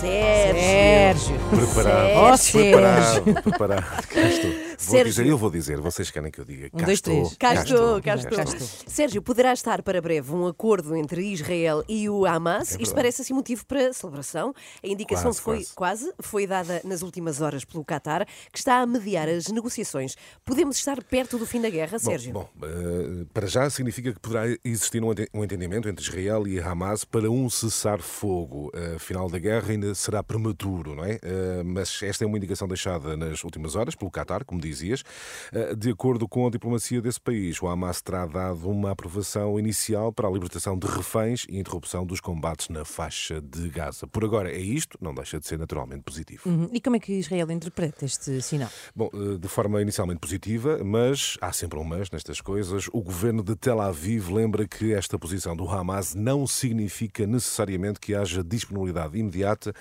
[0.00, 0.60] Sérgio.
[0.60, 1.36] Sérgio.
[1.50, 2.36] Preparado.
[2.36, 2.60] Sérgio.
[2.60, 3.42] Preparado.
[3.42, 4.06] Preparado.
[4.08, 4.65] Cá estou.
[4.78, 5.04] Sérgio.
[5.12, 6.66] dizer, eu vou dizer, vocês querem que eu diga.
[6.72, 7.36] Um, cá dois, estou, três.
[7.36, 8.36] Cá estou, cá estou.
[8.36, 8.68] cá estou.
[8.86, 12.70] Sérgio, poderá estar para breve um acordo entre Israel e o Hamas.
[12.70, 12.94] Isto verdade.
[12.94, 14.54] parece assim motivo para celebração.
[14.82, 16.12] A indicação Quase, foi quase.
[16.20, 20.16] foi dada nas últimas horas pelo Qatar, que está a mediar as negociações.
[20.44, 22.32] Podemos estar perto do fim da guerra, Sérgio?
[22.32, 26.58] Bom, bom, eh, para já significa que poderá existir um ente- entendimento entre Israel e
[26.60, 28.70] Hamas para um cessar-fogo.
[28.94, 31.18] A final da guerra ainda será prematuro, não é?
[31.22, 35.02] Eh, Mas esta é uma indicação deixada nas últimas horas pelo Qatar, como dizias.
[35.52, 40.12] Eh, De acordo com a diplomacia desse país, o Hamas terá dado uma aprovação inicial
[40.12, 44.06] para a libertação de reféns e interrupção dos combates na faixa de Gaza.
[44.06, 46.42] Por agora é isto, não deixa de ser naturalmente positivo.
[46.46, 46.68] Uhum.
[46.72, 48.70] E como é que Israel interpreta este sinal?
[48.94, 52.88] Bom, eh, de forma inicialmente positiva, mas há sempre um mas nestas coisas.
[52.92, 58.14] O governo de Tel Aviv lembra que esta posição do Hamas não significa necessariamente que
[58.14, 59.72] haja disponibilidade imediata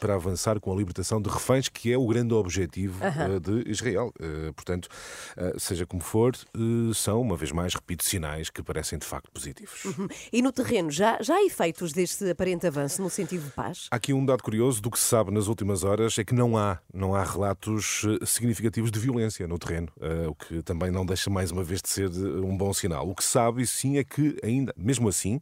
[0.00, 4.12] para avançar com a libertação de reféns, que é o grande objetivo eh, de Israel.
[4.32, 4.88] Eh, Portanto,
[5.36, 9.30] eh, seja como for, eh, são, uma vez mais, repito, sinais que parecem de facto
[9.30, 9.84] positivos.
[9.84, 10.08] Uhum.
[10.32, 13.88] E no terreno, já, já há efeitos deste aparente avanço no sentido de paz?
[13.90, 16.56] Há aqui um dado curioso do que se sabe nas últimas horas é que não
[16.56, 19.88] há, não há relatos significativos de violência no terreno,
[20.28, 23.08] o que também não deixa mais uma vez de ser um bom sinal.
[23.08, 25.40] O que se sabe sim é que ainda, mesmo assim,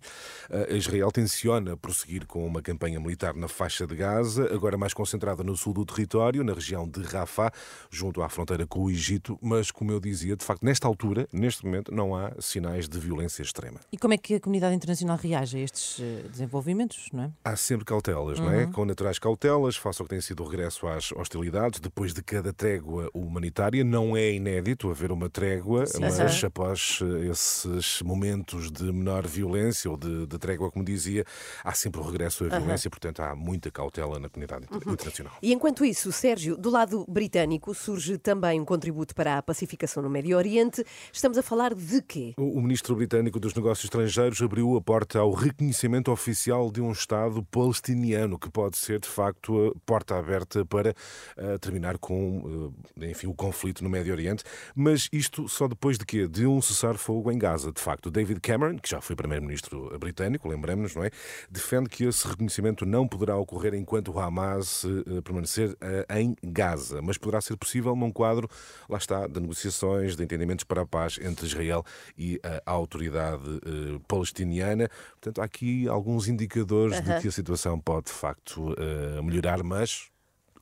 [0.70, 5.56] Israel tenciona prosseguir com uma campanha militar na faixa de Gaza, agora mais concentrada no
[5.56, 7.52] sul do território, na região de Rafah,
[7.90, 11.64] junto à fronteira com o Egito, mas como eu dizia, de facto, nesta altura, neste
[11.64, 13.80] momento, não há sinais de violência extrema.
[13.92, 17.30] E como é que a comunidade internacional reage a estes eh, desenvolvimentos, não é?
[17.44, 18.66] Há sempre cautelas, não é?
[18.66, 22.52] Com naturais cautelas, face ao que tem sido o regresso às hostilidades, depois de cada
[22.52, 23.84] trégua humanitária.
[23.84, 26.46] Não é inédito haver uma trégua, mas Aham.
[26.46, 31.24] após eh, esses momentos de menor violência ou de, de trégua, como dizia,
[31.64, 35.32] há sempre o regresso à violência, portanto há muita cautela na comunidade inter- internacional.
[35.42, 40.08] E enquanto isso, Sérgio, do lado britânico surge também um contributo para a pacificação no
[40.08, 40.84] Médio Oriente.
[41.12, 42.34] Estamos a falar de quê?
[42.36, 47.42] O ministro britânico dos Negócios Estrangeiros abriu a porta ao reconhecimento oficial de um Estado
[47.50, 50.94] palestiniano, que pode ser, de facto, a porta aberta para
[51.36, 54.44] eh, terminar com eh, enfim, o conflito no Médio Oriente.
[54.72, 56.28] Mas isto só depois de quê?
[56.28, 57.72] De um cessar-fogo em Gaza.
[57.72, 61.10] De facto, David Cameron, que já foi primeiro-ministro britânico, lembramos, não é?
[61.50, 65.76] Defende que esse reconhecimento não poderá ocorrer enquanto o Hamas eh, permanecer
[66.08, 68.48] em Gaza, mas poderá ser possível num quadro,
[68.88, 71.84] lá está, de negociações, de entendimentos para a paz entre Israel
[72.16, 74.88] e a autoridade eh, palestiniana.
[75.12, 80.10] Portanto, há aqui alguns indicadores de que a situação pode, de facto, eh, melhorar, mas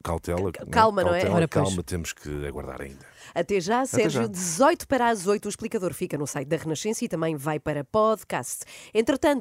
[0.03, 0.53] cautela.
[0.71, 1.21] calma, não é?
[1.21, 1.67] Cautela, Ora, pois.
[1.67, 3.05] calma, temos que aguardar ainda.
[3.35, 4.27] Até já, Sérgio, já.
[4.27, 5.47] 18 para as 8.
[5.47, 8.65] O explicador fica no site da Renascença e também vai para podcast.
[8.95, 9.37] Entretanto,